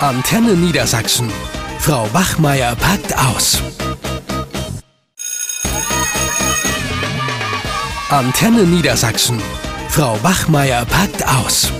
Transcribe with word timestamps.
Antenne 0.00 0.52
Niedersachsen. 0.52 1.30
Frau 1.78 2.06
Wachmeier 2.12 2.76
packt 2.76 3.16
aus. 3.16 3.62
Antenne 8.10 8.64
Niedersachsen. 8.64 9.40
Frau 9.88 10.22
Wachmeier 10.22 10.84
packt 10.84 11.26
aus. 11.26 11.72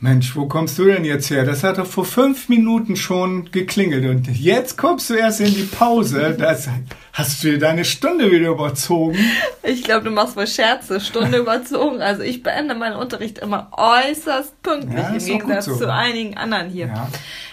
Mensch, 0.00 0.36
wo 0.36 0.44
kommst 0.44 0.78
du 0.78 0.84
denn 0.84 1.06
jetzt 1.06 1.30
her? 1.30 1.46
Das 1.46 1.64
hat 1.64 1.78
doch 1.78 1.86
vor 1.86 2.04
fünf 2.04 2.50
Minuten 2.50 2.96
schon 2.96 3.50
geklingelt 3.50 4.04
und 4.04 4.28
jetzt 4.36 4.76
kommst 4.76 5.08
du 5.08 5.14
erst 5.14 5.40
in 5.40 5.54
die 5.54 5.62
Pause. 5.62 6.36
Das, 6.38 6.68
hast 7.14 7.42
du 7.42 7.52
dir 7.52 7.58
deine 7.58 7.84
Stunde 7.86 8.30
wieder 8.30 8.50
überzogen? 8.50 9.16
Ich 9.62 9.82
glaube, 9.84 10.04
du 10.04 10.10
machst 10.10 10.36
wohl 10.36 10.46
Scherze. 10.46 11.00
Stunde 11.00 11.38
überzogen. 11.44 12.02
Also 12.02 12.22
ich 12.22 12.42
beende 12.42 12.74
meinen 12.74 12.96
Unterricht 12.96 13.38
immer 13.38 13.70
äußerst 13.72 14.60
pünktlich 14.62 14.98
Ja, 14.98 15.08
im 15.14 15.18
Gegensatz 15.24 15.64
so. 15.64 15.76
zu 15.76 15.92
einigen 15.92 16.36
anderen 16.36 16.68
hier. 16.68 16.88
Ja. 16.88 17.08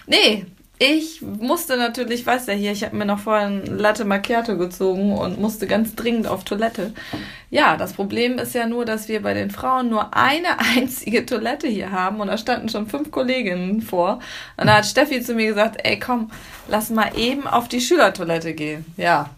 Nee, 0.07 0.45
ich 0.79 1.21
musste 1.21 1.77
natürlich, 1.77 2.25
weißt 2.25 2.47
ja 2.47 2.55
hier, 2.55 2.71
ich 2.71 2.83
habe 2.83 2.95
mir 2.95 3.05
noch 3.05 3.19
vorher 3.19 3.45
ein 3.45 3.77
Latte 3.77 4.03
Macchiato 4.03 4.57
gezogen 4.57 5.13
und 5.15 5.39
musste 5.39 5.67
ganz 5.67 5.93
dringend 5.93 6.25
auf 6.25 6.43
Toilette. 6.43 6.91
Ja, 7.51 7.77
das 7.77 7.93
Problem 7.93 8.39
ist 8.39 8.55
ja 8.55 8.65
nur, 8.65 8.83
dass 8.83 9.07
wir 9.07 9.21
bei 9.21 9.35
den 9.35 9.51
Frauen 9.51 9.89
nur 9.89 10.17
eine 10.17 10.59
einzige 10.75 11.23
Toilette 11.23 11.67
hier 11.67 11.91
haben 11.91 12.19
und 12.19 12.29
da 12.29 12.37
standen 12.39 12.67
schon 12.67 12.87
fünf 12.87 13.11
Kolleginnen 13.11 13.83
vor. 13.83 14.19
Und 14.57 14.65
da 14.65 14.77
hat 14.77 14.87
Steffi 14.87 15.21
zu 15.21 15.35
mir 15.35 15.45
gesagt, 15.49 15.77
ey 15.83 15.99
komm, 15.99 16.31
lass 16.67 16.89
mal 16.89 17.11
eben 17.15 17.45
auf 17.45 17.67
die 17.67 17.79
Schülertoilette 17.81 18.55
gehen. 18.55 18.83
Ja, 18.97 19.29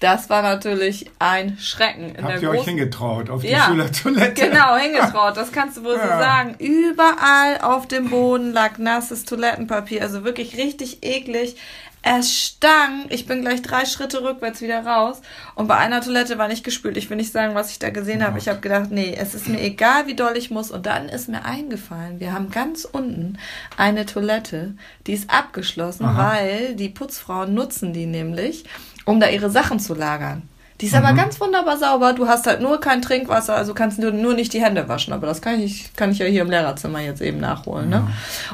das 0.00 0.30
war 0.30 0.42
natürlich 0.42 1.10
ein 1.18 1.58
Schrecken. 1.58 2.14
In 2.14 2.24
Habt 2.24 2.40
ihr 2.42 2.50
euch 2.50 2.64
hingetraut 2.64 3.30
auf 3.30 3.42
die 3.42 3.48
Ja, 3.48 3.66
Schülertoilette? 3.66 4.48
Genau, 4.48 4.76
hingetraut, 4.80 5.36
das 5.36 5.50
kannst 5.50 5.76
du 5.78 5.84
wohl 5.84 5.94
so 5.96 6.00
Ja. 6.00 6.18
sagen. 6.18 6.54
Überall 6.58 7.58
auf 7.62 7.88
dem 7.88 8.10
Boden 8.10 8.52
lag 8.52 8.78
nasses 8.78 9.24
Toilettenpapier, 9.24 10.02
also 10.02 10.24
wirklich 10.24 10.56
richtig 10.56 11.02
eklig. 11.02 11.56
Es 12.00 12.32
stank. 12.32 13.06
Ich 13.10 13.26
bin 13.26 13.40
gleich 13.42 13.60
drei 13.60 13.84
Schritte 13.84 14.22
rückwärts 14.22 14.60
wieder 14.60 14.86
raus. 14.86 15.20
Und 15.56 15.66
bei 15.66 15.76
einer 15.76 16.00
Toilette 16.00 16.38
war 16.38 16.46
nicht 16.46 16.62
gespült. 16.62 16.96
Ich 16.96 17.10
will 17.10 17.16
nicht 17.16 17.32
sagen, 17.32 17.56
was 17.56 17.72
ich 17.72 17.80
da 17.80 17.90
gesehen 17.90 18.24
habe. 18.24 18.38
Ich 18.38 18.48
habe 18.48 18.60
gedacht, 18.60 18.90
nee, 18.92 19.16
es 19.18 19.34
ist 19.34 19.48
mir 19.48 19.60
egal, 19.60 20.06
wie 20.06 20.14
doll 20.14 20.36
ich 20.36 20.48
muss. 20.52 20.70
Und 20.70 20.86
dann 20.86 21.08
ist 21.08 21.28
mir 21.28 21.44
eingefallen, 21.44 22.20
wir 22.20 22.32
haben 22.32 22.50
ganz 22.52 22.84
unten 22.84 23.36
eine 23.76 24.06
Toilette, 24.06 24.74
die 25.08 25.12
ist 25.12 25.28
abgeschlossen, 25.28 26.04
Aha. 26.06 26.30
weil 26.34 26.76
die 26.76 26.88
Putzfrauen 26.88 27.52
nutzen 27.52 27.92
die 27.92 28.06
nämlich, 28.06 28.64
um 29.08 29.20
da 29.20 29.28
ihre 29.28 29.50
Sachen 29.50 29.78
zu 29.80 29.94
lagern. 29.94 30.42
Die 30.80 30.86
ist 30.86 30.92
Mhm. 30.92 31.04
aber 31.04 31.12
ganz 31.16 31.40
wunderbar 31.40 31.76
sauber. 31.76 32.12
Du 32.12 32.28
hast 32.28 32.46
halt 32.46 32.60
nur 32.60 32.78
kein 32.80 33.02
Trinkwasser, 33.02 33.56
also 33.56 33.74
kannst 33.74 34.00
du 34.00 34.12
nur 34.12 34.34
nicht 34.34 34.52
die 34.52 34.62
Hände 34.62 34.88
waschen. 34.88 35.12
Aber 35.12 35.26
das 35.26 35.42
kann 35.42 35.58
ich, 35.60 35.90
kann 35.96 36.12
ich 36.12 36.18
ja 36.20 36.26
hier 36.26 36.42
im 36.42 36.50
Lehrerzimmer 36.50 37.00
jetzt 37.00 37.20
eben 37.20 37.40
nachholen. 37.40 37.88
Ne? 37.88 38.06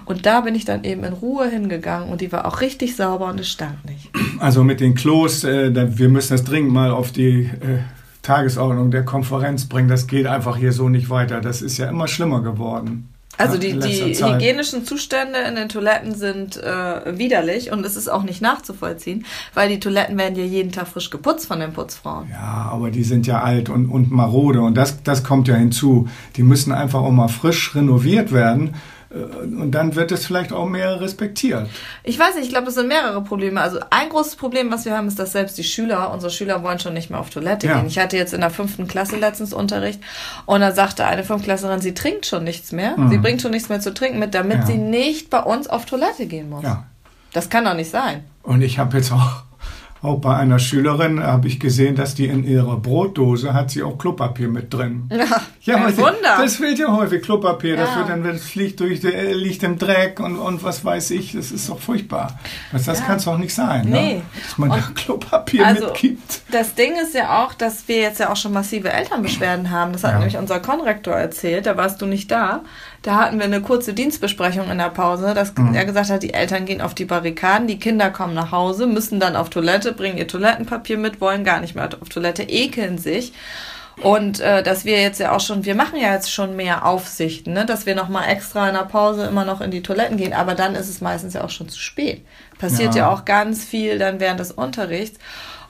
Und 0.06 0.24
da 0.24 0.40
bin 0.40 0.54
ich 0.54 0.64
dann 0.64 0.84
eben 0.84 1.04
in 1.04 1.12
Ruhe 1.12 1.46
hingegangen 1.50 2.08
und 2.08 2.22
die 2.22 2.32
war 2.32 2.46
auch 2.46 2.62
richtig 2.62 2.96
sauber 2.96 3.26
und 3.26 3.40
es 3.40 3.50
stank 3.50 3.84
nicht. 3.84 4.08
Also 4.38 4.64
mit 4.64 4.80
den 4.80 4.94
Klos, 4.94 5.44
äh, 5.44 5.98
wir 5.98 6.08
müssen 6.08 6.32
das 6.32 6.44
dringend 6.44 6.72
mal 6.72 6.90
auf 6.92 7.12
die 7.12 7.42
äh, 7.42 7.80
Tagesordnung 8.22 8.90
der 8.90 9.04
Konferenz 9.04 9.66
bringen. 9.66 9.88
Das 9.88 10.06
geht 10.06 10.26
einfach 10.26 10.56
hier 10.56 10.72
so 10.72 10.88
nicht 10.88 11.10
weiter. 11.10 11.42
Das 11.42 11.60
ist 11.60 11.76
ja 11.76 11.88
immer 11.90 12.08
schlimmer 12.08 12.40
geworden. 12.40 13.10
Also 13.38 13.58
die, 13.58 13.78
die 13.78 14.14
hygienischen 14.14 14.84
Zustände 14.84 15.38
in 15.48 15.56
den 15.56 15.68
Toiletten 15.68 16.14
sind 16.14 16.56
äh, 16.56 17.18
widerlich 17.18 17.72
und 17.72 17.84
es 17.84 17.96
ist 17.96 18.08
auch 18.08 18.22
nicht 18.22 18.40
nachzuvollziehen, 18.40 19.24
weil 19.54 19.68
die 19.68 19.80
Toiletten 19.80 20.16
werden 20.16 20.36
ja 20.36 20.44
jeden 20.44 20.72
Tag 20.72 20.88
frisch 20.88 21.10
geputzt 21.10 21.46
von 21.46 21.60
den 21.60 21.72
Putzfrauen. 21.72 22.28
Ja, 22.30 22.68
aber 22.70 22.90
die 22.90 23.04
sind 23.04 23.26
ja 23.26 23.42
alt 23.42 23.68
und, 23.68 23.88
und 23.88 24.10
marode 24.10 24.60
und 24.60 24.74
das, 24.74 25.02
das 25.02 25.24
kommt 25.24 25.48
ja 25.48 25.54
hinzu. 25.54 26.08
Die 26.36 26.42
müssen 26.42 26.72
einfach 26.72 27.00
auch 27.00 27.12
mal 27.12 27.28
frisch 27.28 27.74
renoviert 27.74 28.32
werden 28.32 28.74
und 29.14 29.70
dann 29.70 29.94
wird 29.94 30.10
es 30.12 30.26
vielleicht 30.26 30.52
auch 30.52 30.66
mehr 30.66 31.00
respektiert. 31.00 31.68
Ich 32.02 32.18
weiß 32.18 32.34
nicht, 32.34 32.44
ich 32.44 32.50
glaube, 32.50 32.66
das 32.66 32.74
sind 32.74 32.88
mehrere 32.88 33.22
Probleme. 33.22 33.60
Also 33.60 33.78
ein 33.90 34.08
großes 34.08 34.36
Problem, 34.36 34.70
was 34.72 34.84
wir 34.84 34.96
haben, 34.96 35.06
ist, 35.08 35.18
dass 35.18 35.32
selbst 35.32 35.56
die 35.56 35.64
Schüler, 35.64 36.12
unsere 36.12 36.32
Schüler 36.32 36.62
wollen 36.62 36.78
schon 36.80 36.94
nicht 36.94 37.10
mehr 37.10 37.20
auf 37.20 37.30
Toilette 37.30 37.66
Ja. 37.68 37.76
gehen. 37.78 37.86
Ich 37.86 37.98
hatte 37.98 38.16
jetzt 38.16 38.34
in 38.34 38.40
der 38.40 38.50
fünften 38.50 38.86
Klasse 38.88 39.16
letztens 39.16 39.52
Unterricht 39.52 40.00
und 40.46 40.60
da 40.60 40.72
sagte 40.72 41.04
eine 41.06 41.22
Fünftklässlerin, 41.24 41.80
sie 41.80 41.94
trinkt 41.94 42.26
schon 42.26 42.44
nichts 42.44 42.72
mehr. 42.72 42.96
Sie 43.10 43.18
bringt 43.18 43.40
schon 43.42 43.52
nichts 43.52 43.68
mehr 43.68 43.80
zu 43.80 43.94
trinken 43.94 44.18
mit, 44.18 44.34
damit 44.34 44.56
Mhm. 44.58 44.60
Ja. 44.62 44.66
sie 44.66 44.78
nicht 44.78 45.30
bei 45.30 45.40
uns 45.40 45.68
auf 45.68 45.86
Toilette 45.86 46.26
gehen 46.26 46.50
muss. 46.50 46.64
Ja. 46.64 46.84
Das 47.32 47.48
kann 47.50 47.64
doch 47.64 47.74
nicht 47.74 47.90
sein. 47.90 48.24
Und 48.42 48.62
ich 48.62 48.78
habe 48.78 48.96
jetzt 48.96 49.12
auch, 49.12 49.42
auch 50.04 50.18
bei 50.20 50.36
einer 50.36 50.58
Schülerin 50.58 51.22
habe 51.22 51.48
ich 51.48 51.58
gesehen, 51.58 51.96
dass 51.96 52.14
die 52.14 52.26
in 52.26 52.44
ihrer 52.44 52.76
Brotdose 52.76 53.54
hat 53.54 53.70
sie 53.70 53.82
auch 53.82 53.96
Klopapier 53.98 54.48
mit 54.48 54.72
drin. 54.72 55.08
Ja, 55.10 55.24
Ja, 55.62 55.76
aber 55.78 55.96
Wunder. 55.96 56.36
das 56.38 56.56
fehlt 56.56 56.78
ja 56.78 56.94
häufig, 56.94 57.22
Klopapier. 57.22 57.76
Das 57.76 57.90
Ja. 57.90 57.96
wird 57.98 58.08
dann, 58.10 58.26
es 58.26 58.44
fliegt, 58.44 58.80
durch, 58.80 59.02
äh, 59.04 59.32
liegt 59.32 59.62
im 59.62 59.78
Dreck 59.78 60.20
und, 60.20 60.36
und 60.38 60.62
was 60.62 60.84
weiß 60.84 61.10
ich. 61.12 61.32
Das 61.32 61.50
ist 61.50 61.68
doch 61.68 61.78
furchtbar. 61.78 62.38
Das, 62.72 62.84
das 62.84 63.00
Ja. 63.00 63.06
kann 63.06 63.16
es 63.16 63.24
doch 63.24 63.38
nicht 63.38 63.54
sein, 63.54 63.88
Nee. 63.88 64.14
ne? 64.16 64.22
dass 64.46 64.58
man 64.58 64.70
da 64.70 64.78
Klopapier 64.94 65.66
also- 65.66 65.86
mitgibt. 65.86 66.42
Das 66.52 66.74
Ding 66.74 66.92
ist 67.02 67.14
ja 67.14 67.42
auch, 67.42 67.54
dass 67.54 67.88
wir 67.88 67.96
jetzt 67.98 68.20
ja 68.20 68.30
auch 68.30 68.36
schon 68.36 68.52
massive 68.52 68.92
Elternbeschwerden 68.92 69.70
haben. 69.70 69.92
Das 69.92 70.04
hat 70.04 70.12
Ja. 70.12 70.18
nämlich 70.18 70.36
unser 70.36 70.60
Konrektor 70.60 71.14
erzählt, 71.14 71.66
da 71.66 71.76
warst 71.76 72.02
du 72.02 72.06
nicht 72.06 72.30
da. 72.30 72.62
Da 73.04 73.16
hatten 73.16 73.36
wir 73.38 73.44
eine 73.44 73.60
kurze 73.60 73.92
Dienstbesprechung 73.92 74.70
in 74.70 74.78
der 74.78 74.88
Pause, 74.88 75.34
dass 75.34 75.54
Mhm. 75.56 75.74
er 75.74 75.84
gesagt 75.84 76.08
hat, 76.08 76.22
die 76.22 76.32
Eltern 76.32 76.64
gehen 76.64 76.80
auf 76.80 76.94
die 76.94 77.04
Barrikaden, 77.04 77.66
die 77.66 77.78
Kinder 77.78 78.08
kommen 78.10 78.32
nach 78.34 78.50
Hause, 78.50 78.86
müssen 78.86 79.20
dann 79.20 79.36
auf 79.36 79.50
Toilette, 79.50 79.92
bringen 79.92 80.16
ihr 80.16 80.26
Toilettenpapier 80.26 80.96
mit, 80.96 81.20
wollen 81.20 81.44
gar 81.44 81.60
nicht 81.60 81.74
mehr 81.74 81.86
auf 82.00 82.08
Toilette, 82.08 82.44
ekeln 82.44 82.96
sich. 82.96 83.34
Und 84.02 84.40
äh, 84.40 84.62
dass 84.62 84.84
wir 84.86 85.00
jetzt 85.00 85.20
ja 85.20 85.32
auch 85.32 85.40
schon, 85.40 85.64
wir 85.66 85.74
machen 85.74 86.00
ja 86.00 86.12
jetzt 86.14 86.32
schon 86.32 86.56
mehr 86.56 86.84
Aufsichten, 86.86 87.52
ne? 87.52 87.64
dass 87.66 87.84
wir 87.86 87.94
nochmal 87.94 88.28
extra 88.30 88.66
in 88.68 88.74
der 88.74 88.84
Pause 88.86 89.26
immer 89.26 89.44
noch 89.44 89.60
in 89.60 89.70
die 89.70 89.82
Toiletten 89.82 90.16
gehen, 90.16 90.32
aber 90.32 90.54
dann 90.54 90.74
ist 90.74 90.88
es 90.88 91.00
meistens 91.02 91.34
ja 91.34 91.44
auch 91.44 91.50
schon 91.50 91.68
zu 91.68 91.78
spät. 91.78 92.22
Passiert 92.58 92.94
ja, 92.96 93.02
Ja. 93.02 93.10
auch 93.12 93.24
ganz 93.26 93.64
viel 93.64 93.98
dann 93.98 94.18
während 94.18 94.40
des 94.40 94.50
Unterrichts. 94.50 95.20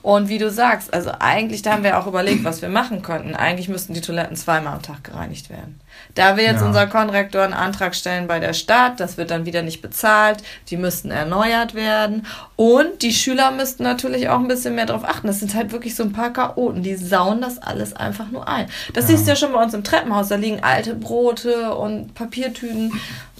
Und 0.05 0.29
wie 0.29 0.37
du 0.37 0.51
sagst, 0.51 0.93
also 0.93 1.09
eigentlich, 1.17 1.63
da 1.63 1.71
haben 1.71 1.83
wir 1.83 1.97
auch 1.97 2.05
überlegt, 2.05 2.43
was 2.43 2.61
wir 2.61 2.69
machen 2.69 3.01
könnten. 3.01 3.33
Eigentlich 3.35 3.69
müssten 3.69 3.95
die 3.95 4.01
Toiletten 4.01 4.35
zweimal 4.35 4.73
am 4.73 4.83
Tag 4.83 5.03
gereinigt 5.03 5.49
werden. 5.49 5.81
Da 6.13 6.37
wir 6.37 6.43
jetzt 6.43 6.61
Ja. 6.61 6.67
unser 6.67 6.85
Konrektor 6.85 7.41
einen 7.41 7.53
Antrag 7.53 7.95
stellen 7.95 8.27
bei 8.27 8.39
der 8.39 8.53
Stadt, 8.53 8.99
das 8.99 9.17
wird 9.17 9.31
dann 9.31 9.47
wieder 9.47 9.63
nicht 9.63 9.81
bezahlt, 9.81 10.43
die 10.69 10.77
müssten 10.77 11.09
erneuert 11.09 11.73
werden. 11.73 12.27
Und 12.55 13.01
die 13.01 13.13
Schüler 13.13 13.49
müssten 13.49 13.81
natürlich 13.81 14.29
auch 14.29 14.37
ein 14.37 14.47
bisschen 14.47 14.75
mehr 14.75 14.85
darauf 14.85 15.05
achten. 15.05 15.25
Das 15.25 15.39
sind 15.39 15.55
halt 15.55 15.71
wirklich 15.71 15.95
so 15.95 16.03
ein 16.03 16.13
paar 16.13 16.31
Chaoten, 16.31 16.83
die 16.83 16.93
sauen 16.95 17.41
das 17.41 17.57
alles 17.57 17.95
einfach 17.95 18.29
nur 18.29 18.47
ein. 18.47 18.67
Das 18.93 19.07
siehst 19.07 19.25
du 19.25 19.29
ja 19.31 19.35
schon 19.35 19.53
bei 19.53 19.63
uns 19.63 19.73
im 19.73 19.83
Treppenhaus, 19.83 20.27
da 20.27 20.35
liegen 20.35 20.61
alte 20.63 20.93
Brote 20.93 21.73
und 21.73 22.13
Papiertüten. 22.13 22.93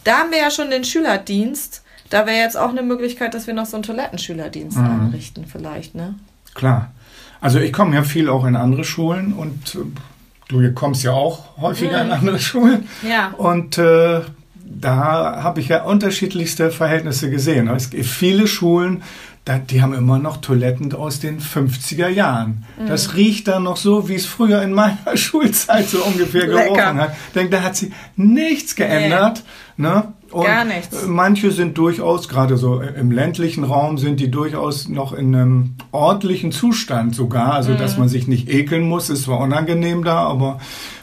Da 0.03 0.17
haben 0.17 0.31
wir 0.31 0.39
ja 0.39 0.49
schon 0.49 0.71
den 0.71 0.83
Schülerdienst. 0.83 1.83
Da 2.09 2.25
wäre 2.25 2.37
jetzt 2.39 2.57
auch 2.57 2.69
eine 2.69 2.81
Möglichkeit, 2.81 3.35
dass 3.35 3.45
wir 3.45 3.53
noch 3.53 3.67
so 3.67 3.77
einen 3.77 3.83
Toilettenschülerdienst 3.83 4.77
Mhm. 4.79 4.85
einrichten, 4.85 5.45
vielleicht, 5.45 5.93
ne? 5.93 6.15
Klar. 6.55 6.91
Also 7.41 7.59
ich 7.59 7.71
komme 7.71 7.93
ja 7.95 8.01
viel 8.01 8.27
auch 8.29 8.45
in 8.45 8.55
andere 8.55 8.83
Schulen 8.83 9.33
und 9.33 9.75
äh, 9.75 9.79
du 10.47 10.73
kommst 10.73 11.03
ja 11.03 11.11
auch 11.11 11.57
häufiger 11.57 12.01
in 12.03 12.11
andere 12.11 12.39
Schulen. 12.39 12.89
Ja. 13.07 13.33
Und 13.37 13.77
äh, 13.77 14.21
da 14.65 15.43
habe 15.43 15.59
ich 15.59 15.67
ja 15.67 15.83
unterschiedlichste 15.83 16.71
Verhältnisse 16.71 17.29
gesehen. 17.29 17.67
Es 17.67 17.91
gibt 17.91 18.05
viele 18.05 18.47
Schulen, 18.47 19.03
die 19.69 19.81
haben 19.81 19.93
immer 19.93 20.17
noch 20.17 20.37
Toiletten 20.37 20.91
aus 20.93 21.19
den 21.19 21.39
50er 21.39 22.07
Jahren. 22.07 22.65
Mhm. 22.79 22.87
Das 22.87 23.13
riecht 23.13 23.47
dann 23.47 23.63
noch 23.63 23.77
so, 23.77 24.09
wie 24.09 24.15
es 24.15 24.25
früher 24.25 24.61
in 24.63 24.73
meiner 24.73 24.97
Schulzeit 25.15 25.87
so 25.87 26.03
ungefähr 26.03 26.47
gerochen 26.47 26.99
hat. 26.99 27.15
Ich 27.27 27.33
denke, 27.33 27.51
da 27.51 27.61
hat 27.61 27.75
sich 27.75 27.91
nichts 28.15 28.75
geändert. 28.75 29.43
Ne? 29.77 30.13
Und 30.35 30.43
Gar 30.45 30.65
nichts. 30.65 31.05
Manche 31.07 31.51
sind 31.51 31.77
durchaus, 31.77 32.27
gerade 32.27 32.57
so 32.57 32.81
im 32.81 33.09
ländlichen 33.09 33.63
Raum, 33.63 33.97
sind 33.97 34.19
die 34.19 34.29
durchaus 34.29 34.89
noch 34.89 35.13
in 35.13 35.33
einem 35.33 35.75
ordentlichen 35.93 36.51
Zustand 36.51 37.15
sogar. 37.15 37.53
Also, 37.53 37.71
Mhm. 37.71 37.77
dass 37.77 37.97
man 37.97 38.09
sich 38.09 38.27
nicht 38.27 38.49
ekeln 38.49 38.83
muss, 38.83 39.09
ist 39.09 39.23
zwar 39.23 39.39
unangenehm 39.39 40.03
da, 40.03 40.17
aber 40.17 40.59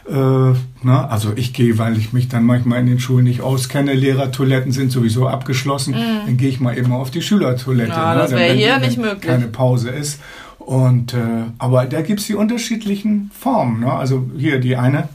äh, 0.07 0.13
ne? 0.15 1.09
also 1.09 1.33
ich 1.35 1.55
gehe, 1.55 1.79
weil 1.79 1.97
ich 1.97 2.13
mich 2.13 2.29
dann 2.29 2.45
manchmal 2.45 2.81
in 2.81 2.87
den 2.87 3.01
Schulen 3.01 3.25
nicht 3.25 3.41
auskenne. 3.41 3.95
Lehrertoiletten 3.95 4.71
sind 4.71 4.93
sowieso 4.93 5.27
abgeschlossen. 5.29 5.95
Dann 6.27 6.37
gehe 6.37 6.51
ich 6.51 6.61
mal 6.61 6.75
immer 6.77 6.97
auf 6.97 7.11
die 7.11 7.23
Schülertoilette. 7.23 7.93
Mhm. 7.93 7.97
Ja, 7.97 8.15
ne? 8.15 8.21
das 8.21 8.31
wäre 8.33 8.53
hier 8.53 8.79
nicht 8.81 8.99
möglich. 8.99 9.23
Keine 9.23 9.47
Pause 9.47 9.89
ist. 9.89 10.21
Und 10.59 11.15
äh, 11.15 11.19
aber 11.59 11.87
da 11.87 12.03
gibt's 12.03 12.27
die 12.27 12.35
unterschiedlichen 12.35 13.31
Formen. 13.33 13.81
Ne? 13.81 13.93
Also 13.93 14.29
hier 14.37 14.61
die 14.61 14.77
eine, 14.77 15.09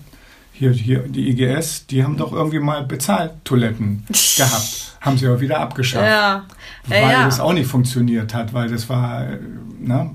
hier, 0.57 0.71
hier 0.71 0.99
die 0.99 1.29
IGS, 1.29 1.85
die 1.87 2.03
haben 2.03 2.17
doch 2.17 2.33
irgendwie 2.33 2.59
mal 2.59 2.83
Bezahltoiletten 2.83 4.05
gehabt. 4.37 4.97
Haben 5.01 5.17
sie 5.17 5.27
aber 5.27 5.39
wieder 5.39 5.59
abgeschafft. 5.59 6.05
Ja. 6.05 6.45
Weil 6.87 7.01
Ja, 7.01 7.11
ja. 7.11 7.25
das 7.25 7.39
auch 7.39 7.53
nicht 7.53 7.67
funktioniert 7.67 8.33
hat, 8.33 8.53
weil 8.53 8.69
das 8.69 8.89
war 8.89 9.27
äh, 9.27 9.37
ne, 9.79 10.11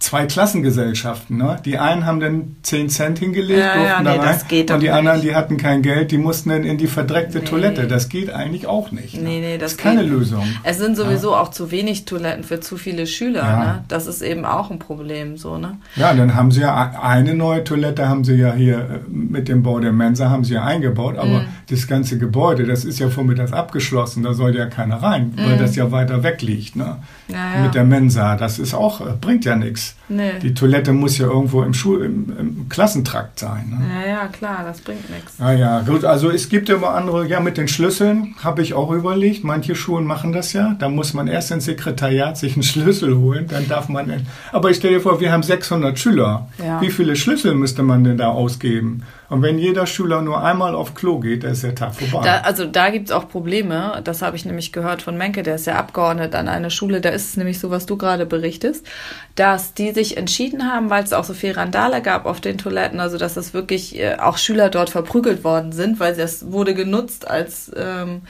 zwei 0.00 0.26
Klassengesellschaften. 0.26 1.36
Ne? 1.38 1.58
Die 1.64 1.78
einen 1.78 2.06
haben 2.06 2.20
dann 2.20 2.56
10 2.62 2.88
Cent 2.88 3.18
hingelegt, 3.18 3.58
Ja, 3.58 3.66
ja, 3.66 3.74
durften 3.74 4.04
da 4.04 4.12
nee, 4.12 4.18
rein, 4.18 4.26
das 4.28 4.48
geht 4.48 4.70
doch 4.70 4.74
und 4.76 4.80
die 4.80 4.86
nicht. 4.86 4.94
anderen, 4.94 5.20
die 5.22 5.34
hatten 5.34 5.56
kein 5.56 5.82
Geld, 5.82 6.10
die 6.12 6.18
mussten 6.18 6.50
dann 6.50 6.64
in 6.64 6.78
die 6.78 6.86
verdreckte 6.86 7.38
Nee. 7.40 7.44
Toilette. 7.44 7.86
Das 7.88 8.08
geht 8.08 8.30
eigentlich 8.30 8.66
auch 8.66 8.92
nicht. 8.92 9.14
Ne? 9.16 9.22
Nee, 9.22 9.40
nee, 9.40 9.58
das 9.58 9.72
ist 9.72 9.78
keine 9.78 10.02
geht. 10.02 10.10
Lösung. 10.10 10.44
Es 10.62 10.78
sind 10.78 10.96
sowieso 10.96 11.34
auch 11.34 11.48
zu 11.50 11.70
wenig 11.70 12.04
Toiletten 12.04 12.44
für 12.44 12.60
zu 12.60 12.76
viele 12.76 13.06
Schüler, 13.06 13.40
Ja. 13.42 13.58
ne? 13.58 13.84
Das 13.88 14.06
ist 14.06 14.22
eben 14.22 14.44
auch 14.44 14.70
ein 14.70 14.78
Problem, 14.78 15.36
so, 15.36 15.58
ne? 15.58 15.78
Ja, 15.96 16.14
dann 16.14 16.34
haben 16.34 16.50
sie 16.52 16.60
ja 16.60 16.92
eine 17.02 17.34
neue 17.34 17.64
Toilette, 17.64 18.08
haben 18.08 18.24
sie 18.24 18.34
ja 18.36 18.52
hier 18.54 18.78
äh, 18.78 18.84
mit 19.10 19.48
dem 19.48 19.62
Bau 19.62 19.80
der 19.80 19.92
Mensa 19.92 20.30
haben 20.30 20.44
sie 20.44 20.54
ja 20.54 20.64
eingebaut, 20.64 21.16
aber 21.18 21.44
das 21.70 21.86
ganze 21.86 22.16
Gebäude, 22.18 22.64
das 22.64 22.84
ist 22.84 22.98
ja 22.98 23.08
vormittags 23.10 23.52
abgeschlossen, 23.52 24.22
da 24.22 24.32
soll 24.32 24.56
ja 24.56 24.66
keiner 24.66 24.96
rein, 25.02 25.34
weil 25.36 25.56
Mhm. 25.56 25.58
das 25.58 25.76
ja 25.76 25.90
weiter 25.92 26.22
weg 26.22 26.40
liegt. 26.40 26.76
Ne? 26.76 26.96
Ja, 27.28 27.36
ja. 27.56 27.62
Mit 27.64 27.74
der 27.74 27.84
Mensa, 27.84 28.36
das 28.36 28.58
ist 28.58 28.72
auch, 28.72 29.00
äh, 29.02 29.10
bringt 29.20 29.44
ja 29.44 29.54
nichts. 29.54 29.94
Nee. 30.08 30.32
Die 30.42 30.54
Toilette 30.54 30.94
muss 30.94 31.18
ja 31.18 31.26
irgendwo 31.26 31.62
im, 31.62 31.74
Schul 31.74 32.02
im, 32.04 32.32
im 32.38 32.68
Klassentrakt 32.70 33.38
sein. 33.38 33.68
Ne? 33.78 33.84
Ja, 34.02 34.08
ja, 34.10 34.26
klar, 34.28 34.64
das 34.64 34.80
bringt 34.80 35.10
nichts. 35.10 35.34
Ah 35.38 35.52
ja, 35.52 35.80
gut, 35.80 36.04
also 36.06 36.30
es 36.30 36.48
gibt 36.48 36.70
immer 36.70 36.94
andere, 36.94 37.26
ja 37.28 37.40
mit 37.40 37.58
den 37.58 37.68
Schlüsseln 37.68 38.34
habe 38.42 38.62
ich 38.62 38.72
auch 38.72 38.90
überlegt, 38.90 39.44
manche 39.44 39.74
Schulen 39.74 40.06
machen 40.06 40.32
das 40.32 40.54
ja, 40.54 40.74
da 40.78 40.88
muss 40.88 41.12
man 41.12 41.28
erst 41.28 41.50
ins 41.50 41.66
Sekretariat 41.66 42.38
sich 42.38 42.54
einen 42.54 42.62
Schlüssel 42.62 43.16
holen, 43.18 43.46
dann 43.48 43.68
darf 43.68 43.90
man, 43.90 44.10
aber 44.52 44.70
ich 44.70 44.78
stelle 44.78 44.94
dir 44.94 45.00
vor, 45.02 45.20
wir 45.20 45.30
haben 45.32 45.42
600 45.42 45.98
Schüler, 45.98 46.48
Ja. 46.64 46.80
wie 46.80 46.90
viele 46.90 47.14
Schlüssel 47.14 47.54
müsste 47.54 47.82
man 47.82 48.04
denn 48.04 48.16
da 48.16 48.28
ausgeben? 48.28 49.02
Und 49.30 49.42
wenn 49.42 49.58
jeder 49.58 49.86
Schüler 49.86 50.22
nur 50.22 50.42
einmal 50.42 50.74
auf 50.74 50.94
Klo 50.94 51.18
geht, 51.18 51.44
dann 51.44 51.52
ist 51.52 51.62
der 51.62 51.74
Tag 51.74 51.94
vorbei. 51.94 52.24
Da, 52.24 52.40
also 52.40 52.64
da 52.64 52.88
gibt's 52.88 53.12
auch 53.12 53.28
Probleme. 53.28 54.00
Das 54.02 54.22
habe 54.22 54.36
ich 54.36 54.46
nämlich 54.46 54.72
gehört 54.72 55.02
von 55.02 55.18
Menke, 55.18 55.42
der 55.42 55.56
ist 55.56 55.66
ja 55.66 55.76
Abgeordnet 55.76 56.34
an 56.34 56.48
einer 56.48 56.70
Schule. 56.70 57.02
Da 57.02 57.10
ist 57.10 57.28
es 57.28 57.36
nämlich 57.36 57.60
so, 57.60 57.70
was 57.70 57.84
du 57.84 57.98
gerade 57.98 58.24
berichtest, 58.24 58.86
dass 59.34 59.74
die 59.74 59.92
sich 59.92 60.16
entschieden 60.16 60.64
haben, 60.64 60.88
weil 60.88 61.04
es 61.04 61.12
auch 61.12 61.24
so 61.24 61.34
viel 61.34 61.52
Randale 61.52 62.00
gab 62.00 62.24
auf 62.24 62.40
den 62.40 62.56
Toiletten, 62.56 63.00
also 63.00 63.18
dass 63.18 63.34
das 63.34 63.52
wirklich 63.52 63.98
äh, 63.98 64.16
auch 64.16 64.38
Schüler 64.38 64.70
dort 64.70 64.88
verprügelt 64.88 65.44
worden 65.44 65.72
sind, 65.72 66.00
weil 66.00 66.16
das 66.16 66.50
wurde 66.50 66.74
genutzt 66.74 67.28
als 67.28 67.70
ähm, 67.76 68.22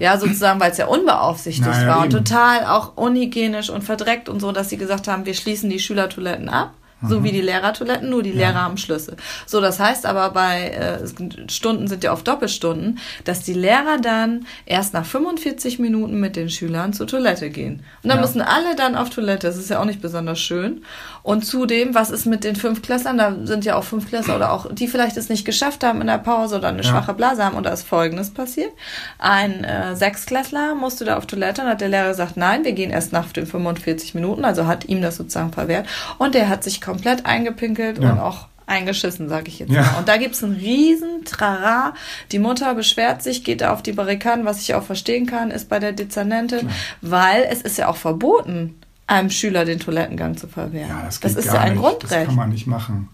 ja. 0.00 0.18
sozusagen, 0.18 0.60
weil 0.60 0.70
es 0.70 0.78
ja 0.78 0.86
unbeaufsichtigt 0.86 1.68
Naja, 1.68 1.88
war 1.88 1.98
und 1.98 2.14
eben. 2.14 2.24
total 2.24 2.64
auch 2.64 2.96
unhygienisch 2.96 3.68
und 3.68 3.84
verdreckt 3.84 4.30
und 4.30 4.40
so, 4.40 4.52
dass 4.52 4.70
sie 4.70 4.78
gesagt 4.78 5.08
haben, 5.08 5.26
wir 5.26 5.34
schließen 5.34 5.68
die 5.68 5.78
Schülertoiletten 5.78 6.48
ab. 6.48 6.72
So 7.00 7.22
wie 7.22 7.30
die 7.30 7.40
Lehrertoiletten, 7.40 8.10
nur 8.10 8.24
die 8.24 8.32
Lehrer 8.32 8.54
haben 8.62 8.76
Schlüssel. 8.76 9.16
So, 9.46 9.60
das 9.60 9.78
heißt 9.78 10.04
aber 10.04 10.30
bei 10.30 10.70
äh, 10.70 11.48
Stunden 11.48 11.86
sind 11.86 12.02
ja 12.02 12.12
oft 12.12 12.26
Doppelstunden, 12.26 12.98
dass 13.24 13.42
die 13.42 13.52
Lehrer 13.54 13.98
dann 14.02 14.46
erst 14.66 14.94
nach 14.94 15.04
45 15.06 15.78
Minuten 15.78 16.18
mit 16.18 16.34
den 16.34 16.50
Schülern 16.50 16.92
zur 16.92 17.06
Toilette 17.06 17.50
gehen. 17.50 17.84
Und 18.02 18.08
dann 18.10 18.18
Ja. 18.18 18.22
müssen 18.22 18.40
alle 18.40 18.74
dann 18.74 18.96
auf 18.96 19.10
Toilette. 19.10 19.46
Das 19.46 19.56
ist 19.56 19.70
ja 19.70 19.80
auch 19.80 19.84
nicht 19.84 20.02
besonders 20.02 20.40
schön. 20.40 20.82
Und 21.22 21.46
zudem, 21.46 21.94
was 21.94 22.10
ist 22.10 22.26
mit 22.26 22.42
den 22.42 22.56
Fünftklässlern? 22.56 23.16
Da 23.16 23.36
sind 23.44 23.64
ja 23.64 23.76
auch 23.76 23.84
Fünftklässler 23.84 24.34
oder 24.36 24.50
auch, 24.52 24.66
die 24.72 24.88
vielleicht 24.88 25.16
es 25.16 25.28
nicht 25.28 25.44
geschafft 25.44 25.84
haben 25.84 26.00
in 26.00 26.06
der 26.08 26.18
Pause 26.18 26.56
oder 26.56 26.68
eine 26.68 26.82
Ja. 26.82 26.90
schwache 26.90 27.14
Blase 27.14 27.44
haben. 27.44 27.56
Und 27.56 27.64
da 27.64 27.70
ist 27.70 27.86
Folgendes 27.86 28.30
passiert. 28.30 28.72
Ein 29.18 29.62
äh, 29.62 29.94
Sechsklässler 29.94 30.74
musste 30.74 31.04
da 31.04 31.16
auf 31.16 31.26
Toilette 31.26 31.62
und 31.62 31.68
hat 31.68 31.80
der 31.80 31.88
Lehrer 31.90 32.08
gesagt, 32.08 32.36
nein, 32.36 32.64
wir 32.64 32.72
gehen 32.72 32.90
erst 32.90 33.12
nach 33.12 33.30
den 33.32 33.46
45 33.46 34.14
Minuten. 34.14 34.44
Also 34.44 34.66
hat 34.66 34.86
ihm 34.86 35.00
das 35.00 35.16
sozusagen 35.16 35.52
verwehrt. 35.52 35.86
Und 36.18 36.34
der 36.34 36.48
hat 36.48 36.64
sich 36.64 36.80
komplett 36.88 37.26
eingepinkelt 37.26 37.98
Ja. 37.98 38.12
und 38.12 38.18
auch 38.18 38.48
eingeschissen, 38.66 39.28
sage 39.28 39.48
ich 39.48 39.58
jetzt 39.60 39.72
Ja. 39.72 39.82
mal. 39.82 39.98
Und 40.00 40.08
da 40.08 40.16
gibt's 40.18 40.42
einen 40.44 40.54
riesen 40.56 41.24
Trara. 41.24 41.94
Die 42.32 42.38
Mutter 42.38 42.74
beschwert 42.74 43.22
sich, 43.22 43.42
geht 43.44 43.60
da 43.62 43.72
auf 43.72 43.82
die 43.82 43.92
Barrikaden, 43.92 44.44
was 44.44 44.60
ich 44.60 44.74
auch 44.74 44.82
verstehen 44.82 45.26
kann, 45.26 45.50
ist 45.50 45.68
bei 45.68 45.78
der 45.78 45.92
Dezernentin, 45.92 46.68
weil 47.00 47.46
es 47.50 47.62
ist 47.62 47.78
ja 47.78 47.88
auch 47.88 47.96
verboten, 47.96 48.74
einem 49.06 49.30
Schüler 49.30 49.64
den 49.64 49.78
Toilettengang 49.80 50.36
zu 50.36 50.48
verwehren. 50.48 50.88
ja, 50.90 51.02
das, 51.04 51.20
geht 51.20 51.34
ist 51.34 51.46
ja 51.46 51.54
ein 51.60 51.72
nicht. 51.72 51.80
Grundrecht. 51.82 52.12
Das 52.12 52.26
kann 52.26 52.34
man 52.36 52.50
nicht 52.50 52.66
machen. 52.66 53.08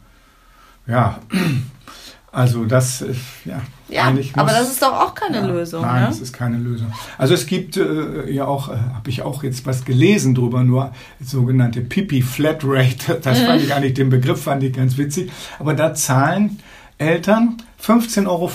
Ja, 0.88 1.18
also 2.34 2.64
das, 2.64 3.02
äh, 3.02 3.14
ja. 3.44 3.60
ja, 3.88 4.04
eigentlich 4.04 4.32
aber 4.34 4.44
muss- 4.50 4.52
das 4.60 4.70
ist 4.72 4.82
doch 4.82 4.92
auch 4.92 5.14
keine 5.14 5.38
Ja, 5.38 5.46
Lösung. 5.46 5.82
Nein, 5.82 6.02
ne? 6.02 6.08
das 6.08 6.20
ist 6.20 6.32
keine 6.32 6.58
Lösung. 6.58 6.92
Also 7.16 7.34
es 7.34 7.46
gibt 7.46 7.76
äh, 7.76 8.30
ja 8.30 8.46
auch, 8.46 8.68
äh, 8.68 8.76
habe 8.94 9.08
ich 9.08 9.22
auch 9.22 9.42
jetzt 9.42 9.64
was 9.66 9.84
gelesen 9.84 10.34
drüber, 10.34 10.62
nur 10.64 10.92
sogenannte 11.20 11.80
Pipi 11.80 12.22
Flat 12.22 12.60
Rate. 12.64 13.20
Das 13.22 13.40
fand 13.40 13.62
ich 13.62 13.72
eigentlich, 13.74 13.94
den 13.94 14.10
Begriff 14.10 14.42
fand 14.42 14.62
ich 14.62 14.72
ganz 14.74 14.98
witzig. 14.98 15.30
Aber 15.58 15.74
da 15.74 15.94
zahlen 15.94 16.58
Eltern 16.98 17.56
15,50 17.82 18.26
Euro 18.28 18.50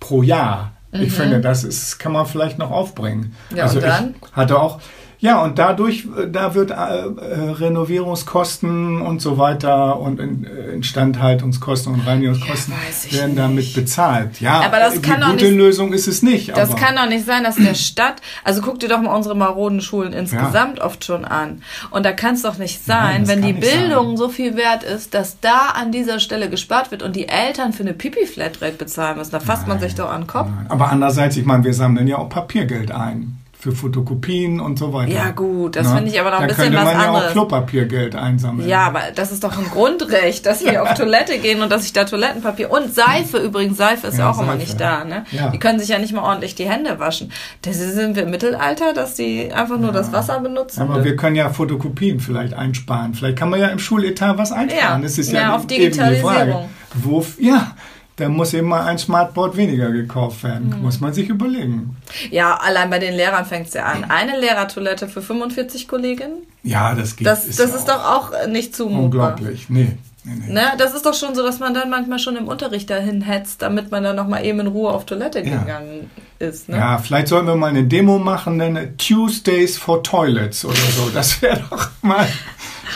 pro 0.00 0.22
Jahr. 0.22 0.72
Ich 0.92 1.12
finde, 1.12 1.40
das 1.40 1.62
ist, 1.62 1.98
kann 1.98 2.12
man 2.12 2.24
vielleicht 2.24 2.58
noch 2.58 2.70
aufbringen. 2.70 3.34
Mhm. 3.50 3.56
Ja, 3.56 3.64
also 3.64 3.76
und 3.78 3.84
dann? 3.84 4.14
ich 4.24 4.32
hatte 4.36 4.58
auch, 4.58 4.80
ja, 5.26 5.42
und 5.42 5.58
dadurch, 5.58 6.06
äh, 6.16 6.28
da 6.30 6.54
wird 6.54 6.70
äh, 6.70 6.74
äh, 6.74 7.50
Renovierungskosten 7.50 9.00
und 9.02 9.20
so 9.20 9.38
weiter 9.38 9.98
und 9.98 10.20
äh, 10.20 10.72
Instandhaltungskosten 10.74 11.92
und 11.94 12.06
Reinigungskosten 12.06 12.74
Ja, 13.10 13.18
werden 13.18 13.36
damit 13.36 13.74
bezahlt. 13.74 14.40
Ja, 14.40 14.60
Aber 14.60 14.78
das 14.78 15.02
kann 15.02 15.20
doch 15.20 15.30
gute 15.30 15.46
nicht- 15.46 15.56
Lösung 15.56 15.92
ist 15.92 16.06
es 16.06 16.22
nicht. 16.22 16.56
Das 16.56 16.70
aber, 16.70 16.78
kann 16.78 16.96
doch 16.96 17.08
nicht 17.08 17.26
sein, 17.26 17.44
dass 17.44 17.56
der 17.56 17.74
Stadt, 17.74 18.16
also 18.44 18.62
guck 18.62 18.78
dir 18.80 18.88
doch 18.88 19.00
mal 19.00 19.14
unsere 19.14 19.34
maroden 19.34 19.80
Schulen 19.80 20.12
insgesamt 20.12 20.80
oft 20.80 21.04
schon 21.04 21.24
an. 21.24 21.62
Und 21.90 22.06
da 22.06 22.12
kann 22.12 22.34
es 22.34 22.42
doch 22.42 22.58
nicht 22.58 22.84
sein, 22.84 23.22
Nein, 23.24 23.28
wenn 23.28 23.42
die 23.42 23.52
Bildung 23.52 24.08
sein. 24.10 24.16
so 24.16 24.28
viel 24.28 24.56
wert 24.56 24.82
ist, 24.84 25.14
dass 25.14 25.40
da 25.40 25.70
an 25.74 25.92
dieser 25.92 26.20
Stelle 26.20 26.48
gespart 26.48 26.90
wird 26.90 27.02
und 27.02 27.16
die 27.16 27.28
Eltern 27.28 27.72
für 27.72 27.82
eine 27.82 27.92
Pipi-Flatrate 27.94 28.76
bezahlen 28.76 29.18
müssen. 29.18 29.32
Da 29.32 29.40
fasst 29.40 29.66
man 29.66 29.80
sich 29.80 29.94
doch 29.94 30.10
an 30.10 30.22
den 30.22 30.26
Kopf. 30.26 30.48
Nein. 30.54 30.66
Aber 30.68 30.90
andererseits, 30.90 31.36
ich 31.36 31.44
meine, 31.44 31.64
wir 31.64 31.74
sammeln 31.74 32.06
ja 32.06 32.18
auch 32.18 32.28
Papiergeld 32.28 32.90
ein. 32.92 33.38
Für 33.66 33.72
Fotokopien 33.72 34.60
und 34.60 34.78
so 34.78 34.92
weiter. 34.92 35.10
Ja, 35.12 35.30
gut, 35.32 35.74
das 35.74 35.88
Ne? 35.88 35.96
finde 35.96 36.10
ich 36.12 36.20
aber 36.20 36.30
noch 36.30 36.36
ein 36.38 36.42
da 36.42 36.54
bisschen 36.54 36.72
könnte 36.72 36.78
was 36.78 36.84
man 36.84 36.94
ja 37.02 37.10
auch 37.10 37.14
anderes. 37.14 37.32
Klopapiergeld 37.32 38.14
einsammeln. 38.14 38.68
Ja, 38.68 38.86
aber 38.86 39.00
das 39.12 39.32
ist 39.32 39.42
doch 39.42 39.58
ein 39.58 39.64
Grundrecht, 39.70 40.46
dass 40.46 40.64
wir 40.64 40.84
auf 40.84 40.94
Toilette 40.94 41.38
gehen 41.38 41.60
und 41.62 41.72
dass 41.72 41.84
ich 41.84 41.92
da 41.92 42.04
Toilettenpapier 42.04 42.70
und 42.70 42.94
Seife 42.94 43.38
übrigens, 43.38 43.76
Seife 43.76 44.06
ist 44.06 44.18
ja, 44.18 44.26
Ja, 44.26 44.30
auch 44.30 44.38
immer 44.38 44.52
Seife. 44.52 44.58
nicht 44.58 44.80
da, 44.80 45.02
ne? 45.04 45.24
Ja. 45.32 45.48
Die 45.48 45.58
können 45.58 45.80
sich 45.80 45.88
ja 45.88 45.98
nicht 45.98 46.12
mal 46.12 46.22
ordentlich 46.22 46.54
die 46.54 46.68
Hände 46.68 47.00
waschen. 47.00 47.32
Das 47.62 47.76
sind 47.76 48.14
wir 48.14 48.22
im 48.22 48.30
Mittelalter, 48.30 48.92
dass 48.92 49.14
die 49.14 49.52
einfach 49.52 49.78
nur 49.78 49.90
das 49.90 50.12
Wasser 50.12 50.38
benutzen. 50.38 50.82
Aber 50.82 51.02
wir 51.02 51.16
können 51.16 51.34
ja 51.34 51.48
Fotokopien 51.50 52.20
vielleicht 52.20 52.54
einsparen. 52.54 53.14
Vielleicht 53.14 53.36
kann 53.36 53.50
man 53.50 53.58
ja 53.58 53.66
im 53.66 53.80
Schuletat 53.80 54.38
was 54.38 54.52
einsparen. 54.52 55.00
Ja, 55.00 55.02
das 55.02 55.18
ist 55.18 55.32
mehr 55.32 55.40
ja 55.42 55.56
auf. 55.56 55.66
Digitalisierung. 55.66 56.68
Wo, 56.94 57.26
ja, 57.40 57.72
da 58.16 58.28
muss 58.30 58.54
eben 58.54 58.68
mal 58.68 58.84
ein 58.84 58.96
Smartboard 58.98 59.56
weniger 59.56 59.90
gekauft 59.90 60.42
werden. 60.42 60.70
Mhm. 60.76 60.82
Muss 60.82 61.00
man 61.00 61.12
sich 61.12 61.28
überlegen. 61.28 61.96
Ja, 62.30 62.54
allein 62.56 62.88
bei 62.90 62.98
den 62.98 63.14
Lehrern 63.14 63.44
fängt 63.44 63.68
es 63.68 63.74
ja 63.74 63.84
an. 63.84 64.04
Eine 64.04 64.38
Lehrertoilette 64.40 65.06
für 65.06 65.20
45 65.22 65.86
Kolleginnen? 65.86 66.38
Ja, 66.62 66.94
das 66.94 67.16
geht. 67.16 67.26
Das, 67.26 67.46
das 67.46 67.58
ja 67.58 67.64
ist 67.76 67.88
doch 67.88 68.04
auch 68.04 68.32
äh, 68.32 68.46
nicht 68.48 68.74
zumutbar. 68.74 69.04
unglaublich. 69.34 69.68
Nee, 69.68 69.98
nee, 70.24 70.32
nee. 70.46 70.52
Ne? 70.54 70.62
Das 70.78 70.94
ist 70.94 71.04
doch 71.04 71.12
schon 71.14 71.34
so, 71.34 71.42
dass 71.42 71.58
man 71.60 71.74
dann 71.74 71.90
manchmal 71.90 72.18
schon 72.18 72.36
im 72.36 72.48
Unterricht 72.48 72.88
dahin 72.88 73.20
hetzt, 73.20 73.60
damit 73.62 73.90
man 73.90 74.02
dann 74.02 74.16
nochmal 74.16 74.44
eben 74.46 74.60
in 74.60 74.66
Ruhe 74.68 74.90
auf 74.90 75.04
Toilette 75.04 75.40
Ja. 75.40 75.58
gegangen 75.58 76.10
ist. 76.38 76.68
Ne? 76.70 76.76
Ja, 76.78 76.98
vielleicht 76.98 77.28
sollten 77.28 77.46
wir 77.46 77.54
mal 77.56 77.68
eine 77.68 77.84
Demo 77.84 78.18
machen, 78.18 78.58
dann 78.58 78.96
Tuesdays 78.96 79.76
for 79.78 80.02
Toilets 80.02 80.64
oder 80.64 80.74
so. 80.74 81.10
Das 81.12 81.40
wäre 81.42 81.62
doch 81.70 81.88
mal. 82.02 82.26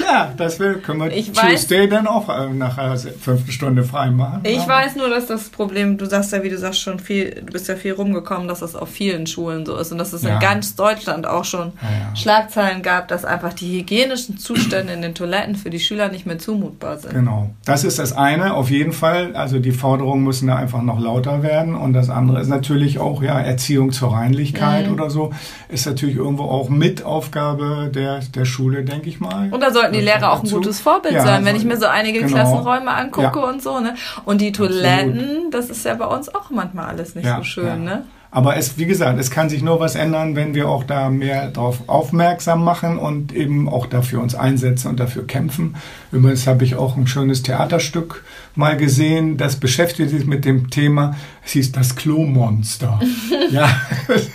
Ja, 0.01 0.33
das 0.37 0.59
können 0.59 1.01
wir 1.01 1.13
Ich 1.13 1.31
weiß- 1.31 1.51
Tuesday 1.51 1.89
dann 1.89 2.07
auch 2.07 2.29
äh, 2.29 2.49
nach 2.53 2.79
einer 2.79 2.97
fünften 2.97 3.53
Stunde 3.53 3.85
frei 3.85 4.11
machen. 4.11 4.41
Ich 4.45 4.59
Aber- 4.61 4.69
weiß 4.75 4.97
nur, 4.97 5.09
dass 5.09 5.27
das 5.27 5.49
Problem, 5.51 5.99
du 5.99 6.07
sagst 6.07 6.33
ja, 6.33 6.43
wie 6.43 6.49
du 6.49 6.59
sagst, 6.59 6.81
schon 6.81 6.99
viel, 6.99 7.43
du 7.45 7.53
bist 7.53 7.69
ja 7.69 7.77
viel 7.77 7.93
rumgekommen, 7.93 8.49
dass 8.49 8.61
das 8.61 8.75
auf 8.77 8.89
vielen 8.89 9.27
Schulen 9.27 9.67
so 9.67 9.77
ist 9.77 9.93
und 9.93 9.99
dass 9.99 10.13
es 10.13 10.23
Ja. 10.23 10.35
in 10.35 10.41
ganz 10.41 10.75
Deutschland 10.77 11.27
auch 11.27 11.45
schon 11.45 11.73
Ja, 11.83 11.89
ja. 12.11 12.17
Schlagzeilen 12.17 12.83
gab, 12.83 13.09
dass 13.09 13.25
einfach 13.25 13.53
die 13.53 13.79
hygienischen 13.81 14.39
Zustände 14.39 14.93
in 14.93 15.03
den 15.03 15.15
Toiletten 15.15 15.57
für 15.57 15.71
die 15.71 15.81
Schüler 15.81 16.09
nicht 16.09 16.27
mehr 16.27 16.39
zumutbar 16.39 16.99
sind. 16.99 17.13
Genau. 17.15 17.51
Das 17.65 17.85
ist 17.85 17.99
das 17.99 18.13
eine, 18.13 18.55
auf 18.55 18.71
jeden 18.71 18.93
Fall. 18.93 19.35
Also 19.37 19.59
die 19.59 19.73
Forderungen 19.73 20.25
müssen 20.25 20.47
da 20.49 20.57
einfach 20.57 20.83
noch 20.83 21.01
lauter 21.01 21.43
werden. 21.43 21.75
Und 21.75 21.93
das 21.93 22.11
andere 22.11 22.41
ist 22.41 22.49
natürlich 22.49 22.99
auch, 22.99 23.23
ja, 23.23 23.39
Erziehung 23.41 23.93
zur 23.93 24.13
Reinlichkeit 24.15 24.87
Mhm. 24.87 24.93
oder 24.95 25.11
so, 25.11 25.33
ist 25.69 25.87
natürlich 25.87 26.17
irgendwo 26.17 26.45
auch 26.45 26.69
Mitaufgabe 26.69 27.91
der, 27.95 28.21
der 28.21 28.45
Schule, 28.45 28.85
denke 28.85 29.09
ich 29.09 29.21
mal. 29.21 29.49
Und 29.51 29.61
da 29.63 29.71
sollten 29.73 29.90
die 29.93 30.01
Gehört 30.01 30.21
Lehrer 30.21 30.33
auch 30.33 30.43
ein 30.43 30.51
gutes 30.51 30.81
Vorbild 30.81 31.15
Ja, 31.15 31.23
sein, 31.23 31.45
wenn 31.45 31.57
ich 31.57 31.65
mir 31.65 31.77
so 31.77 31.87
einige 31.87 32.21
genau. 32.21 32.33
Klassenräume 32.33 32.91
angucke 32.91 33.39
Ja. 33.41 33.49
und 33.49 33.63
so, 33.63 33.81
ne? 33.81 33.95
Und 34.25 34.41
die 34.41 34.53
Toiletten, 34.53 35.51
das 35.51 35.71
ist 35.71 35.85
ja 35.85 35.95
bei 35.95 36.07
uns 36.07 36.35
auch 36.35 36.51
manchmal 36.51 36.87
alles 36.87 37.15
nicht 37.15 37.29
so 37.29 37.43
schön, 37.43 37.67
ja. 37.67 37.77
ne? 37.77 38.05
Aber 38.33 38.57
es, 38.57 38.79
wie 38.79 38.87
gesagt, 38.87 39.19
es 39.19 39.33
kann 39.33 39.49
sich 39.49 39.61
nur 39.61 39.81
was 39.81 39.97
ändern, 39.97 40.37
wenn 40.37 40.55
wir 40.55 40.69
auch 40.69 40.85
da 40.85 41.11
mehr 41.11 41.49
darauf 41.49 41.89
aufmerksam 41.89 42.63
machen 42.63 42.97
und 42.97 43.33
eben 43.33 43.69
auch 43.69 43.87
dafür 43.87 44.21
uns 44.21 44.37
einsetzen 44.37 44.87
und 44.89 45.01
dafür 45.01 45.27
kämpfen. 45.27 45.75
Übrigens 46.13 46.47
habe 46.47 46.63
ich 46.63 46.77
auch 46.77 46.97
ein 46.97 47.09
schönes 47.09 47.43
Theaterstück 47.43 48.23
mal 48.55 48.77
gesehen, 48.77 49.37
das 49.37 49.57
beschäftigt 49.57 50.11
sich 50.11 50.27
mit 50.27 50.45
dem 50.45 50.71
Thema, 50.71 51.17
es 51.45 51.53
hieß 51.53 51.73
das 51.73 51.97
Klo-Monster. 51.97 53.01
ja, 53.51 53.69
ich 54.15 54.31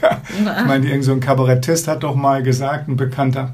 meine, 0.67 0.88
irgend 0.88 1.05
so 1.05 1.15
Kabarettist 1.15 1.88
hat 1.88 2.03
doch 2.03 2.15
mal 2.15 2.43
gesagt, 2.43 2.89
ein 2.89 2.97
Bekannter, 2.97 3.53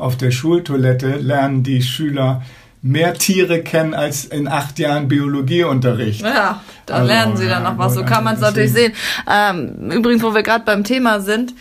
auf 0.00 0.16
der 0.16 0.30
Schultoilette 0.30 1.16
lernen 1.16 1.62
die 1.62 1.82
Schüler 1.82 2.42
mehr 2.82 3.14
Tiere 3.14 3.62
kennen 3.62 3.92
als 3.92 4.24
in 4.24 4.48
acht 4.48 4.78
Jahren 4.78 5.08
Biologieunterricht. 5.08 6.22
Ja, 6.22 6.62
da 6.86 6.94
Also, 6.94 7.06
lernen 7.06 7.36
sie 7.36 7.46
dann 7.46 7.62
noch 7.62 7.76
was. 7.76 7.94
So 7.94 8.04
kann 8.04 8.24
man 8.24 8.36
es 8.36 8.40
natürlich 8.40 8.72
sehen. 8.72 8.92
Ähm, 9.30 9.90
übrigens, 9.92 10.22
wo 10.22 10.34
wir 10.34 10.42
gerade 10.42 10.64
beim 10.64 10.82
Thema 10.82 11.20
sind, 11.20 11.52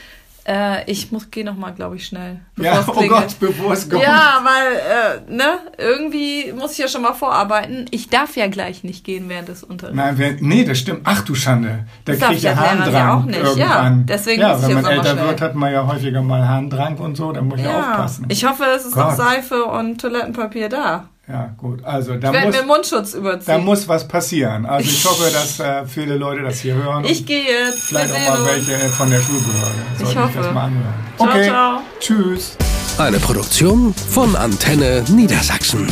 äh, 0.47 0.89
ich 0.89 1.11
muss 1.11 1.31
gehe 1.31 1.45
noch 1.45 1.55
mal, 1.55 1.71
glaube 1.71 1.95
ich, 1.95 2.05
schnell. 2.05 2.39
Ja, 2.57 2.83
oh. 2.87 3.07
Gott, 3.07 3.39
bevor 3.39 3.73
es 3.73 3.89
kommt. 3.89 4.03
Ja, 4.03 4.41
weil, 4.43 5.27
äh, 5.29 5.31
ne, 5.31 5.59
irgendwie 5.77 6.51
muss 6.53 6.73
ich 6.73 6.77
ja 6.79 6.87
schon 6.87 7.01
mal 7.01 7.13
vorarbeiten. 7.13 7.85
Ich 7.91 8.09
darf 8.09 8.35
ja 8.35 8.47
gleich 8.47 8.83
nicht 8.83 9.03
gehen 9.03 9.29
während 9.29 9.47
des 9.49 9.63
Unterrichts. 9.63 9.97
Nein, 9.97 10.17
wer, 10.17 10.33
nee, 10.39 10.63
das 10.63 10.79
stimmt. 10.79 11.01
Ach 11.03 11.23
du 11.23 11.35
Schande. 11.35 11.85
Da 12.05 12.13
kriege 12.13 12.31
ich 12.31 12.37
ich 12.37 12.43
ja 12.43 12.51
Lehrer 12.51 12.63
ja 12.63 12.69
Harndrang 12.71 13.09
auch 13.09 13.25
nicht. 13.25 13.39
Ja, 13.39 13.45
irgendwann. 13.47 14.05
deswegen 14.05 14.41
ja, 14.41 14.53
muss 14.53 14.61
ich 14.61 14.69
wenn 14.69 14.75
jetzt 14.75 14.83
man 14.83 14.91
älter 14.93 15.11
schnell. 15.11 15.27
wird, 15.27 15.41
hat 15.41 15.55
man 15.55 15.73
ja 15.73 15.87
häufiger 15.87 16.21
mal 16.21 16.47
Harndrang 16.47 16.97
und 16.97 17.15
so, 17.15 17.31
da 17.31 17.41
muss 17.41 17.59
ich 17.59 17.65
ja, 17.65 17.79
aufpassen. 17.79 18.25
ich 18.29 18.45
hoffe, 18.45 18.63
es 18.75 18.85
ist 18.85 18.93
Gott. 18.93 19.05
noch 19.05 19.15
Seife 19.15 19.65
und 19.65 20.01
Toilettenpapier 20.01 20.69
da. 20.69 21.09
Ja, 21.29 21.53
gut. 21.57 21.83
Also 21.85 22.15
da 22.15 22.29
Ich 22.29 22.33
werde 22.33 22.47
muss, 22.47 22.55
mir 22.57 22.63
Mundschutz 22.65 23.11
da 23.11 23.17
überziehen. 23.19 23.63
muss 23.63 23.87
was 23.87 24.07
passieren. 24.07 24.65
Also 24.65 24.89
ich 24.89 25.05
hoffe, 25.05 25.31
dass 25.31 25.59
äh, 25.59 25.85
viele 25.85 26.15
Leute 26.17 26.41
das 26.41 26.59
hier 26.59 26.73
hören. 26.73 27.05
ich 27.05 27.23
gehe 27.25 27.43
jetzt. 27.43 27.83
Vielleicht 27.83 28.11
auch 28.13 28.37
mal 28.39 28.45
welche 28.45 28.77
von 28.89 29.09
der 29.11 29.19
Schulbehörde. 29.19 29.75
Sich 29.97 30.17
hoffe. 30.17 30.39
das 30.41 30.53
mal 30.53 30.63
anhören. 30.65 30.93
Ciao, 31.17 31.29
Okay. 31.29 31.43
ciao. 31.45 31.81
Tschüss. 31.99 32.57
Eine 32.97 33.19
Produktion 33.19 33.93
von 33.93 34.35
Antenne 34.35 35.03
Niedersachsen. 35.09 35.87